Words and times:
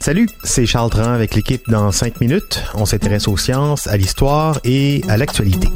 Salut, 0.00 0.28
c'est 0.44 0.66
Charles 0.66 0.90
Dran 0.90 1.12
avec 1.12 1.34
l'équipe 1.34 1.62
dans 1.70 1.90
5 1.92 2.20
minutes. 2.20 2.62
On 2.74 2.84
s'intéresse 2.84 3.26
aux 3.26 3.38
sciences, 3.38 3.86
à 3.86 3.96
l'histoire 3.96 4.60
et 4.64 5.00
à 5.08 5.16
l'actualité. 5.16 5.66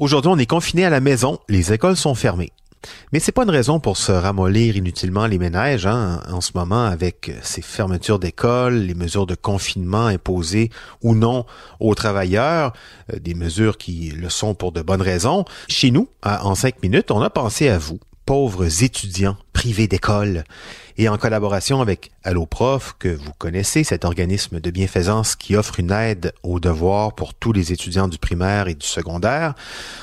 Aujourd'hui, 0.00 0.32
on 0.34 0.38
est 0.38 0.46
confiné 0.46 0.84
à 0.84 0.90
la 0.90 0.98
maison, 0.98 1.38
les 1.48 1.72
écoles 1.72 1.96
sont 1.96 2.16
fermées. 2.16 2.50
Mais 3.12 3.20
c'est 3.20 3.30
pas 3.30 3.44
une 3.44 3.50
raison 3.50 3.78
pour 3.78 3.96
se 3.96 4.10
ramollir 4.10 4.76
inutilement 4.76 5.26
les 5.26 5.38
ménages 5.38 5.86
hein, 5.86 6.20
en 6.28 6.40
ce 6.40 6.50
moment 6.54 6.86
avec 6.86 7.30
ces 7.42 7.62
fermetures 7.62 8.18
d'écoles, 8.18 8.74
les 8.74 8.94
mesures 8.94 9.26
de 9.26 9.36
confinement 9.36 10.06
imposées 10.06 10.70
ou 11.02 11.14
non 11.14 11.46
aux 11.78 11.94
travailleurs, 11.94 12.72
euh, 13.12 13.18
des 13.20 13.34
mesures 13.34 13.78
qui 13.78 14.10
le 14.10 14.28
sont 14.28 14.54
pour 14.54 14.72
de 14.72 14.82
bonnes 14.82 15.02
raisons. 15.02 15.44
Chez 15.68 15.90
nous, 15.90 16.08
en 16.24 16.54
cinq 16.54 16.82
minutes, 16.82 17.10
on 17.10 17.22
a 17.22 17.30
pensé 17.30 17.68
à 17.68 17.78
vous, 17.78 18.00
pauvres 18.26 18.82
étudiants 18.82 19.36
privés 19.52 19.86
d'école 19.86 20.44
et 20.98 21.08
en 21.08 21.16
collaboration 21.16 21.80
avec 21.80 22.10
AlloProf, 22.24 22.96
que 22.98 23.08
vous 23.08 23.32
connaissez, 23.38 23.84
cet 23.84 24.04
organisme 24.04 24.60
de 24.60 24.70
bienfaisance 24.70 25.36
qui 25.36 25.56
offre 25.56 25.78
une 25.78 25.92
aide 25.92 26.32
aux 26.42 26.58
devoirs 26.58 27.14
pour 27.14 27.34
tous 27.34 27.52
les 27.52 27.72
étudiants 27.72 28.08
du 28.08 28.18
primaire 28.18 28.66
et 28.66 28.74
du 28.74 28.86
secondaire, 28.86 29.54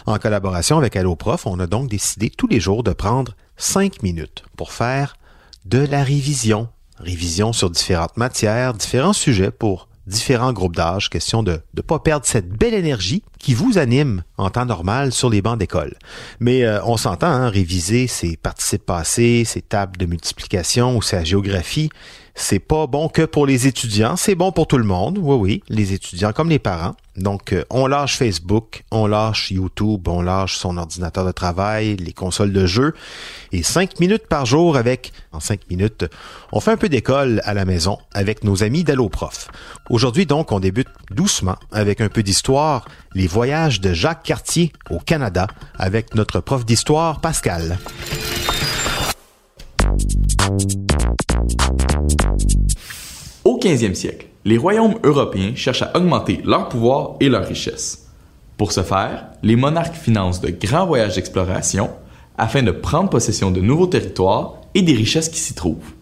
en 0.06 0.18
collaboration 0.18 0.78
avec 0.78 0.96
AlloProf, 0.96 1.46
on 1.46 1.60
a 1.60 1.68
donc 1.68 1.90
décidé 1.90 2.30
tous 2.30 2.48
les 2.48 2.60
jours 2.60 2.84
de 2.84 2.94
prendre 2.94 3.36
cinq 3.58 4.02
minutes 4.04 4.44
pour 4.56 4.72
faire 4.72 5.18
de 5.66 5.80
la 5.80 6.04
révision. 6.04 6.70
Révision 7.00 7.54
sur 7.54 7.70
différentes 7.70 8.18
matières, 8.18 8.74
différents 8.74 9.14
sujets 9.14 9.52
pour 9.52 9.90
différents 10.08 10.54
groupes 10.54 10.76
d'âge, 10.76 11.10
question 11.10 11.44
de 11.44 11.62
ne 11.76 11.82
pas 11.82 12.00
perdre 12.00 12.26
cette 12.26 12.50
belle 12.50 12.74
énergie 12.74 13.24
qui 13.40 13.54
vous 13.54 13.78
anime 13.78 14.24
en 14.38 14.50
temps 14.50 14.66
normal 14.66 15.12
sur 15.12 15.30
les 15.30 15.42
bancs 15.42 15.58
d'école. 15.58 15.96
Mais 16.40 16.64
euh, 16.64 16.84
on 16.86 16.98
s'entend, 16.98 17.28
hein, 17.28 17.50
réviser 17.50 18.08
ses 18.08 18.38
participes 18.38 18.86
passés, 18.86 19.44
ses 19.46 19.62
tables 19.62 19.98
de 19.98 20.06
multiplication 20.06 20.98
ou 20.98 21.02
sa 21.02 21.24
géographie, 21.24 21.90
c'est 22.36 22.60
pas 22.60 22.88
bon 22.88 23.10
que 23.10 23.22
pour 23.22 23.46
les 23.46 23.68
étudiants, 23.68 24.16
c'est 24.16 24.36
bon 24.36 24.52
pour 24.52 24.68
tout 24.68 24.78
le 24.78 24.84
monde. 24.84 25.20
Oui, 25.22 25.36
oui, 25.36 25.64
les 25.70 25.94
étudiants 25.94 26.34
comme 26.34 26.50
les 26.50 26.60
parents. 26.60 26.96
Donc, 27.16 27.54
euh, 27.54 27.64
on 27.70 27.86
lâche 27.86 28.18
Facebook, 28.18 28.84
on 28.90 29.06
lâche 29.06 29.52
YouTube, 29.52 30.08
on 30.08 30.22
lâche 30.22 30.58
son 30.58 30.78
ordinateur 30.78 31.26
de 31.26 31.32
travail, 31.32 31.96
les 31.96 32.12
consoles 32.12 32.52
de 32.52 32.66
jeu. 32.66 32.94
Et 33.52 33.62
cinq 33.62 34.00
minutes 34.00 34.26
par 34.28 34.48
jour 34.48 34.78
avec, 34.78 35.14
en 35.32 35.40
cinq 35.40 35.70
minutes, 35.70 36.06
on 36.52 36.60
fait 36.60 36.72
un 36.72 36.78
peu 36.78 36.90
d'école 36.90 37.40
à 37.46 37.54
la 37.54 37.66
maison 37.66 38.00
avec 38.14 38.44
nos 38.44 38.64
amis 38.64 38.84
d'AlloProf. 38.84 39.50
Aujourd'hui, 39.92 40.26
donc, 40.26 40.52
on 40.52 40.60
débute 40.60 40.88
doucement 41.12 41.58
avec 41.72 42.02
un 42.02 42.10
peu 42.10 42.24
d'histoire, 42.24 42.86
les 43.14 43.28
voyages 43.28 43.80
de 43.80 43.94
Jacques 43.94 44.24
Cartier 44.24 44.74
au 44.90 44.98
Canada 44.98 45.46
avec 45.78 46.16
notre 46.16 46.40
prof 46.40 46.66
d'histoire, 46.66 47.22
Pascal. 47.22 47.78
Au 53.44 53.60
15e 53.60 53.94
siècle, 53.94 54.28
les 54.46 54.58
royaumes 54.58 54.96
européens 55.04 55.52
cherchent 55.56 55.82
à 55.82 55.96
augmenter 55.96 56.42
leur 56.44 56.70
pouvoir 56.70 57.16
et 57.20 57.30
leur 57.30 57.46
richesse. 57.46 58.08
Pour 58.58 58.72
ce 58.72 58.82
faire, 58.82 59.26
les 59.42 59.56
monarques 59.56 59.96
financent 59.96 60.42
de 60.42 60.50
grands 60.50 60.86
voyages 60.86 61.16
d'exploration 61.16 61.90
afin 62.38 62.64
de 62.64 62.72
prendre 62.72 63.10
possession 63.10 63.52
de 63.52 63.62
nouveaux 63.62 63.88
territoires 63.88 64.56
et 64.74 64.82
des 64.82 64.94
richesses 64.94 65.30
qui 65.30 65.40
s'y 65.40 65.54
trouvent. 65.54 65.94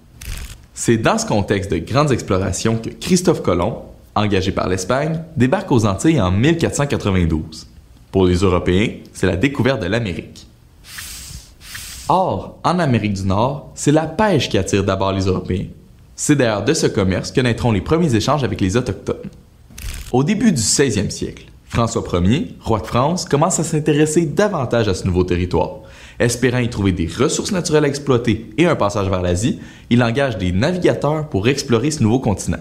C'est 0.73 0.97
dans 0.97 1.17
ce 1.17 1.25
contexte 1.25 1.71
de 1.71 1.77
grandes 1.77 2.11
explorations 2.11 2.77
que 2.77 2.89
Christophe 2.89 3.41
Colomb, 3.41 3.83
engagé 4.15 4.51
par 4.51 4.67
l'Espagne, 4.67 5.23
débarque 5.35 5.71
aux 5.71 5.85
Antilles 5.85 6.21
en 6.21 6.31
1492. 6.31 7.67
Pour 8.11 8.25
les 8.25 8.37
Européens, 8.37 8.89
c'est 9.13 9.27
la 9.27 9.37
découverte 9.37 9.81
de 9.81 9.87
l'Amérique. 9.87 10.47
Or, 12.13 12.59
en 12.65 12.77
Amérique 12.77 13.13
du 13.13 13.23
Nord, 13.23 13.71
c'est 13.73 13.93
la 13.93 14.05
pêche 14.05 14.49
qui 14.49 14.57
attire 14.57 14.83
d'abord 14.83 15.13
les 15.13 15.27
Européens. 15.27 15.67
C'est 16.13 16.35
d'ailleurs 16.35 16.65
de 16.65 16.73
ce 16.73 16.87
commerce 16.87 17.31
que 17.31 17.39
naîtront 17.39 17.71
les 17.71 17.79
premiers 17.79 18.13
échanges 18.13 18.43
avec 18.43 18.59
les 18.59 18.75
Autochtones. 18.75 19.29
Au 20.11 20.21
début 20.25 20.51
du 20.51 20.59
16e 20.59 21.09
siècle, 21.09 21.45
François 21.69 22.03
Ier, 22.21 22.57
roi 22.59 22.81
de 22.81 22.85
France, 22.85 23.23
commence 23.23 23.61
à 23.61 23.63
s'intéresser 23.63 24.25
davantage 24.25 24.89
à 24.89 24.93
ce 24.93 25.05
nouveau 25.05 25.23
territoire. 25.23 25.77
Espérant 26.19 26.57
y 26.57 26.69
trouver 26.69 26.91
des 26.91 27.07
ressources 27.07 27.53
naturelles 27.53 27.85
à 27.85 27.87
exploiter 27.87 28.49
et 28.57 28.65
un 28.65 28.75
passage 28.75 29.07
vers 29.07 29.21
l'Asie, 29.21 29.61
il 29.89 30.03
engage 30.03 30.37
des 30.37 30.51
navigateurs 30.51 31.29
pour 31.29 31.47
explorer 31.47 31.91
ce 31.91 32.03
nouveau 32.03 32.19
continent. 32.19 32.59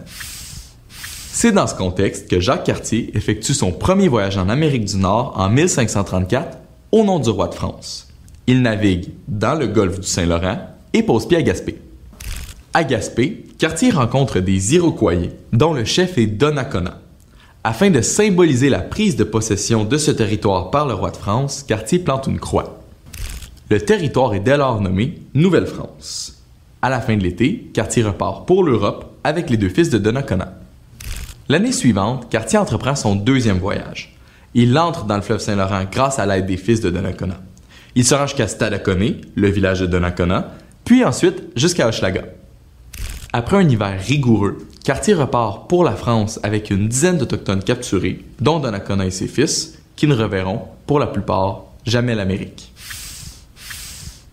C'est 1.33 1.51
dans 1.51 1.67
ce 1.67 1.75
contexte 1.75 2.31
que 2.31 2.39
Jacques 2.39 2.67
Cartier 2.67 3.11
effectue 3.17 3.55
son 3.55 3.73
premier 3.73 4.07
voyage 4.07 4.39
en 4.39 4.49
Amérique 4.49 4.85
du 4.85 4.99
Nord 4.99 5.35
en 5.37 5.51
1534 5.51 6.57
au 6.93 7.03
nom 7.03 7.19
du 7.19 7.31
roi 7.31 7.49
de 7.49 7.55
France. 7.55 8.10
Il 8.53 8.63
navigue 8.63 9.11
dans 9.29 9.55
le 9.55 9.69
golfe 9.69 10.01
du 10.01 10.07
Saint-Laurent 10.09 10.59
et 10.93 11.05
pose 11.05 11.29
pied 11.29 11.37
à 11.37 11.43
Gaspé. 11.43 11.79
À 12.75 12.83
Gaspé, 12.83 13.45
Cartier 13.61 13.93
rencontre 13.93 14.41
des 14.41 14.75
Iroquois, 14.75 15.29
dont 15.53 15.73
le 15.73 15.85
chef 15.85 16.19
est 16.19 16.27
Donnacona. 16.27 16.99
Afin 17.63 17.91
de 17.91 18.01
symboliser 18.01 18.69
la 18.69 18.81
prise 18.81 19.15
de 19.15 19.23
possession 19.23 19.85
de 19.85 19.97
ce 19.97 20.11
territoire 20.11 20.73
par 20.73 20.89
le 20.89 20.95
roi 20.95 21.13
de 21.13 21.17
France, 21.17 21.63
Cartier 21.63 22.01
plante 22.01 22.27
une 22.27 22.41
croix. 22.41 22.81
Le 23.71 23.81
territoire 23.81 24.35
est 24.35 24.41
dès 24.41 24.57
lors 24.57 24.81
nommé 24.81 25.21
Nouvelle-France. 25.33 26.43
À 26.83 26.91
la 26.91 27.01
fin 27.01 27.17
de 27.17 27.23
l'été, 27.23 27.71
Cartier 27.73 28.03
repart 28.03 28.49
pour 28.49 28.65
l'Europe 28.65 29.17
avec 29.23 29.49
les 29.49 29.59
deux 29.59 29.69
fils 29.69 29.91
de 29.91 29.99
Donnacona. 29.99 30.55
L'année 31.49 31.71
suivante, 31.71 32.29
Cartier 32.29 32.59
entreprend 32.59 32.97
son 32.97 33.15
deuxième 33.15 33.59
voyage. 33.59 34.17
Il 34.55 34.77
entre 34.77 35.05
dans 35.05 35.15
le 35.15 35.23
fleuve 35.23 35.39
Saint-Laurent 35.39 35.85
grâce 35.89 36.19
à 36.19 36.27
l'aide 36.27 36.47
des 36.47 36.57
fils 36.57 36.81
de 36.81 36.91
Donnacona. 36.91 37.37
Il 37.95 38.05
se 38.05 38.15
rend 38.15 38.27
jusqu'à 38.27 38.49
Stadacone, 38.49 39.17
le 39.35 39.49
village 39.49 39.81
de 39.81 39.87
Donnacona, 39.87 40.53
puis 40.85 41.05
ensuite 41.05 41.43
jusqu'à 41.57 41.89
Hochelaga. 41.89 42.25
Après 43.33 43.57
un 43.57 43.69
hiver 43.69 44.01
rigoureux, 44.01 44.59
Cartier 44.85 45.15
repart 45.15 45.69
pour 45.69 45.85
la 45.85 45.93
France 45.93 46.41
avec 46.43 46.71
une 46.71 46.89
dizaine 46.89 47.19
d'Autochtones 47.19 47.63
capturés, 47.63 48.25
dont 48.41 48.61
Donnacona 48.61 49.07
et 49.07 49.11
ses 49.11 49.29
fils, 49.29 49.79
qui 49.97 50.07
ne 50.07 50.15
reverront, 50.15 50.63
pour 50.87 50.99
la 50.99 51.07
plupart, 51.07 51.65
jamais 51.85 52.15
l'Amérique. 52.15 52.73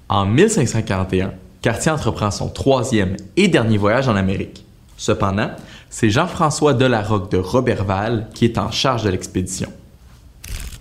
En 0.09 0.25
1541, 0.25 1.33
Cartier 1.61 1.91
entreprend 1.91 2.31
son 2.31 2.49
troisième 2.49 3.17
et 3.35 3.47
dernier 3.49 3.77
voyage 3.77 4.07
en 4.07 4.15
Amérique. 4.15 4.63
Cependant, 4.95 5.51
c'est 5.89 6.09
Jean-François 6.09 6.73
Delarocque 6.73 7.31
de 7.31 7.37
Roberval 7.37 8.27
qui 8.33 8.45
est 8.45 8.57
en 8.57 8.71
charge 8.71 9.03
de 9.03 9.09
l'expédition. 9.09 9.69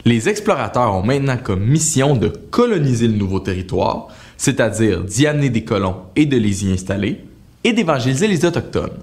Les 0.07 0.29
explorateurs 0.29 0.95
ont 0.95 1.03
maintenant 1.03 1.37
comme 1.37 1.65
mission 1.67 2.15
de 2.15 2.29
coloniser 2.29 3.09
le 3.09 3.17
nouveau 3.17 3.41
territoire, 3.41 4.07
c'est-à-dire 4.37 5.03
d'y 5.03 5.27
amener 5.27 5.51
des 5.51 5.65
colons 5.65 5.97
et 6.15 6.27
de 6.27 6.37
les 6.37 6.65
y 6.65 6.73
installer, 6.73 7.25
et 7.65 7.73
d'évangéliser 7.73 8.29
les 8.29 8.45
Autochtones. 8.45 8.99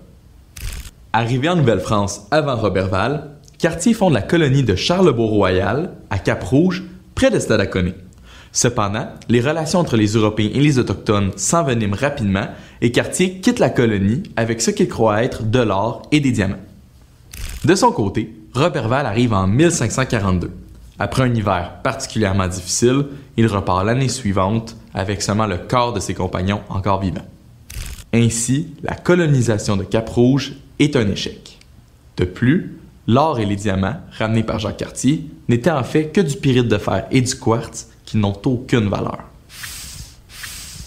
Arrivé 1.12 1.50
en 1.50 1.58
Nouvelle-France 1.58 2.26
avant 2.32 2.56
Roberval, 2.56 3.32
Cartier 3.58 3.94
fonde 3.94 4.14
la 4.14 4.22
colonie 4.22 4.64
de 4.64 4.76
Charlebourg-Royal 4.76 5.92
à 6.10 6.20
Cap-Rouge, 6.20 6.84
près 7.16 7.30
de 7.30 7.40
Stadacone. 7.40 7.92
Cependant, 8.54 9.10
les 9.28 9.42
relations 9.42 9.80
entre 9.80 9.98
les 9.98 10.14
Européens 10.14 10.52
et 10.54 10.62
les 10.62 10.80
Autochtones 10.80 11.32
s'enveniment 11.36 11.98
rapidement 11.98 12.48
et 12.80 12.94
Cartier 12.94 13.42
quitte 13.42 13.60
la 13.60 13.70
colonie 13.70 14.24
avec 14.38 14.62
ce 14.62 14.72
qu'il 14.72 14.88
croit 14.88 15.22
être 15.22 15.44
de 15.44 15.60
l'or 15.60 16.04
et 16.14 16.22
des 16.22 16.32
diamants. 16.32 16.64
De 17.66 17.76
son 17.76 17.92
côté, 17.92 18.34
Roberval 18.54 19.06
arrive 19.06 19.34
en 19.34 19.48
1542. 19.48 20.63
Après 21.00 21.24
un 21.24 21.34
hiver 21.34 21.82
particulièrement 21.84 22.48
difficile, 22.48 23.06
il 23.38 23.48
repart 23.48 23.84
l'année 23.84 24.10
suivante 24.10 24.78
avec 24.94 25.22
seulement 25.22 25.48
le 25.48 25.58
corps 25.58 25.94
de 25.94 26.00
ses 26.00 26.14
compagnons 26.14 26.62
encore 26.70 27.02
vivants. 27.02 27.26
Ainsi, 28.14 28.76
la 28.84 28.96
colonisation 28.96 29.76
de 29.76 29.84
Cap-Rouge 29.84 30.54
est 30.78 30.96
un 30.96 31.08
échec. 31.10 31.58
De 32.18 32.26
plus, 32.26 32.78
l'or 33.08 33.40
et 33.40 33.46
les 33.46 33.56
diamants, 33.56 33.98
ramenés 34.12 34.44
par 34.44 34.60
Jacques 34.60 34.78
Cartier, 34.78 35.26
n'étaient 35.50 35.72
en 35.72 35.84
fait 35.84 36.12
que 36.12 36.22
du 36.22 36.36
pyrite 36.36 36.68
de 36.68 36.78
fer 36.78 37.08
et 37.10 37.22
du 37.22 37.36
quartz 37.36 37.90
qui 38.06 38.18
n'ont 38.18 38.40
aucune 38.46 38.88
valeur. 38.88 39.20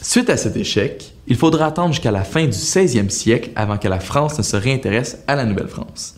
Suite 0.03 0.31
à 0.31 0.37
cet 0.37 0.57
échec, 0.57 1.15
il 1.27 1.37
faudra 1.37 1.67
attendre 1.67 1.93
jusqu'à 1.93 2.13
la 2.13 2.23
fin 2.23 2.45
du 2.45 2.51
16e 2.51 3.11
siècle 3.11 3.51
avant 3.57 3.77
que 3.77 3.89
la 3.89 3.99
France 3.99 4.39
ne 4.39 4.45
se 4.45 4.57
réintéresse 4.57 5.19
à 5.27 5.35
la 5.35 5.45
Nouvelle-France. 5.45 6.15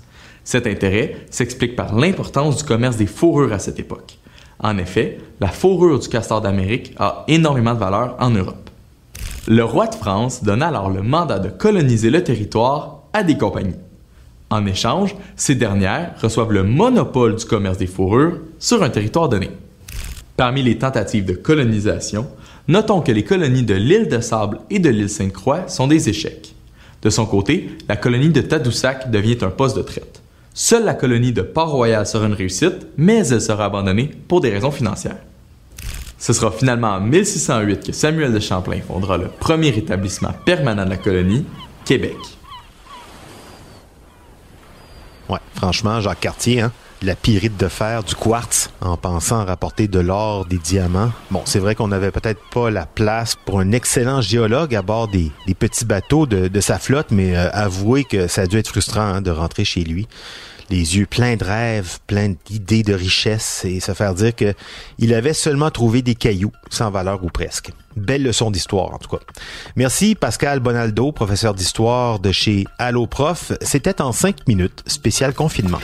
Cet 0.49 0.67
intérêt 0.67 1.15
s'explique 1.29 1.77
par 1.77 1.95
l'importance 1.95 2.56
du 2.56 2.65
commerce 2.65 2.97
des 2.97 3.05
fourrures 3.05 3.53
à 3.53 3.59
cette 3.59 3.79
époque. 3.79 4.17
En 4.59 4.79
effet, 4.79 5.19
la 5.41 5.49
fourrure 5.49 5.99
du 5.99 6.09
castor 6.09 6.41
d'Amérique 6.41 6.95
a 6.99 7.25
énormément 7.29 7.75
de 7.75 7.79
valeur 7.79 8.17
en 8.19 8.31
Europe. 8.31 8.71
Le 9.47 9.62
roi 9.62 9.89
de 9.89 9.95
France 9.95 10.43
donne 10.43 10.62
alors 10.62 10.89
le 10.89 11.03
mandat 11.03 11.39
de 11.39 11.50
coloniser 11.50 12.09
le 12.09 12.25
territoire 12.25 13.03
à 13.12 13.25
des 13.25 13.37
compagnies. 13.37 13.75
En 14.49 14.65
échange, 14.65 15.15
ces 15.37 15.55
dernières 15.55 16.15
reçoivent 16.19 16.53
le 16.53 16.62
monopole 16.62 17.37
du 17.37 17.44
commerce 17.44 17.77
des 17.77 17.87
fourrures 17.87 18.39
sur 18.59 18.83
un 18.83 18.89
territoire 18.89 19.29
donné. 19.29 19.51
Parmi 20.39 20.62
les 20.62 20.79
tentatives 20.79 21.27
de 21.27 21.35
colonisation, 21.35 22.27
notons 22.69 23.03
que 23.03 23.12
les 23.12 23.23
colonies 23.23 23.65
de 23.65 23.75
l'île 23.75 24.09
de 24.09 24.21
Sable 24.21 24.61
et 24.71 24.79
de 24.79 24.89
l'île 24.89 25.11
Sainte-Croix 25.11 25.69
sont 25.69 25.89
des 25.89 26.09
échecs. 26.09 26.55
De 27.03 27.11
son 27.11 27.27
côté, 27.27 27.69
la 27.87 27.97
colonie 27.97 28.31
de 28.31 28.41
Tadoussac 28.41 29.11
devient 29.11 29.37
un 29.43 29.51
poste 29.51 29.77
de 29.77 29.83
traite. 29.83 30.23
Seule 30.60 30.84
la 30.84 30.94
colonie 30.94 31.32
de 31.32 31.43
Port-Royal 31.43 32.05
sera 32.05 32.26
une 32.26 32.32
réussite, 32.32 32.88
mais 32.96 33.28
elle 33.28 33.40
sera 33.40 33.66
abandonnée 33.66 34.10
pour 34.26 34.40
des 34.40 34.50
raisons 34.50 34.72
financières. 34.72 35.19
Ce 36.19 36.32
sera 36.32 36.50
finalement 36.50 36.94
en 36.94 37.00
1608 37.00 37.87
que 37.87 37.93
Samuel 37.93 38.32
de 38.32 38.40
Champlain 38.40 38.81
fondera 38.84 39.19
le 39.19 39.28
premier 39.28 39.69
établissement 39.69 40.32
permanent 40.44 40.84
de 40.84 40.90
la 40.90 40.96
colonie, 40.96 41.46
Québec. 41.84 42.16
Ouais, 45.28 45.38
franchement, 45.55 46.00
Jacques 46.00 46.19
Cartier, 46.19 46.62
hein, 46.62 46.72
la 47.03 47.15
pyrite 47.15 47.56
de 47.56 47.69
fer, 47.69 48.03
du 48.03 48.15
quartz, 48.15 48.71
en 48.81 48.97
pensant 48.97 49.45
rapporter 49.45 49.89
de 49.89 50.00
l'or, 50.00 50.47
des 50.47 50.59
diamants. 50.59 51.12
Bon, 51.31 51.43
c'est 51.45 51.59
vrai 51.59 51.75
qu'on 51.75 51.89
n'avait 51.89 52.11
peut-être 52.11 52.41
pas 52.50 52.71
la 52.71 52.87
place 52.87 53.37
pour 53.45 53.61
un 53.61 53.73
excellent 53.73 54.21
géologue 54.21 54.75
à 54.75 54.83
bord 54.83 55.09
des, 55.09 55.31
petits 55.59 55.85
bateaux 55.85 56.27
de, 56.27 56.61
sa 56.61 56.79
flotte, 56.79 57.09
mais 57.11 57.37
euh, 57.37 57.49
avouez 57.53 58.05
que 58.05 58.27
ça 58.27 58.43
a 58.43 58.47
dû 58.47 58.59
être 58.59 58.69
frustrant 58.69 59.00
hein, 59.00 59.21
de 59.21 59.31
rentrer 59.31 59.65
chez 59.65 59.85
lui 59.85 60.09
les 60.71 60.99
yeux 60.99 61.06
pleins 61.06 61.37
de 61.37 61.45
rêves, 61.45 61.99
pleins 62.06 62.35
d'idées 62.47 62.83
de 62.83 62.95
richesse 62.95 63.65
et 63.65 63.81
se 63.81 63.93
faire 63.93 64.15
dire 64.15 64.35
que 64.35 64.55
il 64.99 65.15
avait 65.15 65.33
seulement 65.33 65.71
trouvé 65.71 66.03
des 66.03 66.15
cailloux 66.15 66.53
sans 66.71 66.91
valeur 66.91 67.25
ou 67.25 67.29
presque. 67.29 67.71
Belle 67.97 68.23
leçon 68.23 68.51
d'histoire 68.51 68.94
en 68.94 68.99
tout 68.99 69.09
cas. 69.09 69.23
Merci 69.77 70.15
Pascal 70.15 70.61
Bonaldo, 70.61 71.12
professeur 71.12 71.55
d'histoire 71.55 72.19
de 72.19 72.33
chez 72.33 72.67
Allo 72.79 73.06
Prof. 73.06 73.53
C'était 73.62 74.03
en 74.03 74.12
cinq 74.12 74.47
minutes, 74.47 74.83
spécial 74.87 75.33
confinement. 75.33 75.81